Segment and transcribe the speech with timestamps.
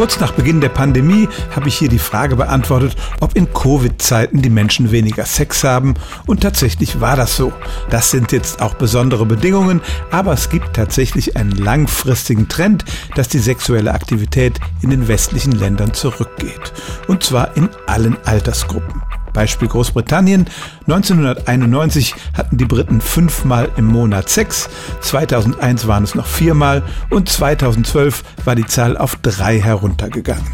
[0.00, 4.48] Kurz nach Beginn der Pandemie habe ich hier die Frage beantwortet, ob in Covid-Zeiten die
[4.48, 5.92] Menschen weniger Sex haben.
[6.26, 7.52] Und tatsächlich war das so.
[7.90, 13.40] Das sind jetzt auch besondere Bedingungen, aber es gibt tatsächlich einen langfristigen Trend, dass die
[13.40, 16.72] sexuelle Aktivität in den westlichen Ländern zurückgeht.
[17.06, 19.02] Und zwar in allen Altersgruppen.
[19.32, 20.46] Beispiel Großbritannien.
[20.86, 24.68] 1991 hatten die Briten fünfmal im Monat Sex,
[25.00, 30.46] 2001 waren es noch viermal und 2012 war die Zahl auf drei heruntergegangen.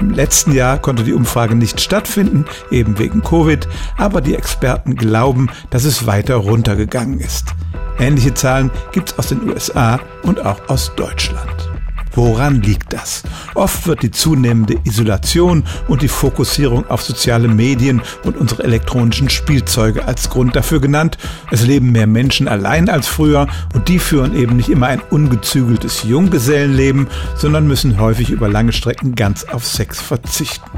[0.00, 3.66] Im letzten Jahr konnte die Umfrage nicht stattfinden, eben wegen Covid,
[3.96, 7.54] aber die Experten glauben, dass es weiter runtergegangen ist.
[7.98, 11.75] Ähnliche Zahlen gibt es aus den USA und auch aus Deutschland.
[12.16, 13.22] Woran liegt das?
[13.54, 20.06] Oft wird die zunehmende Isolation und die Fokussierung auf soziale Medien und unsere elektronischen Spielzeuge
[20.06, 21.18] als Grund dafür genannt.
[21.50, 26.04] Es leben mehr Menschen allein als früher und die führen eben nicht immer ein ungezügeltes
[26.04, 27.06] Junggesellenleben,
[27.36, 30.75] sondern müssen häufig über lange Strecken ganz auf Sex verzichten.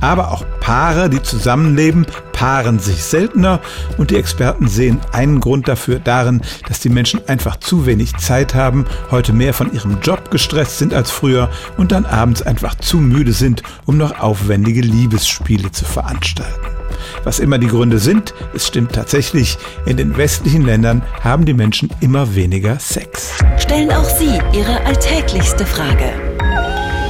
[0.00, 3.60] Aber auch Paare, die zusammenleben, paaren sich seltener
[3.98, 8.54] und die Experten sehen einen Grund dafür darin, dass die Menschen einfach zu wenig Zeit
[8.54, 12.98] haben, heute mehr von ihrem Job gestresst sind als früher und dann abends einfach zu
[12.98, 16.66] müde sind, um noch aufwendige Liebesspiele zu veranstalten.
[17.24, 21.90] Was immer die Gründe sind, es stimmt tatsächlich, in den westlichen Ländern haben die Menschen
[22.00, 23.32] immer weniger Sex.
[23.58, 26.12] Stellen auch Sie Ihre alltäglichste Frage